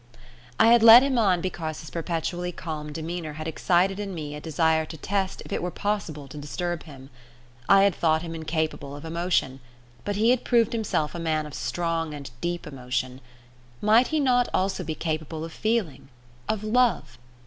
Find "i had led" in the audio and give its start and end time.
0.59-1.03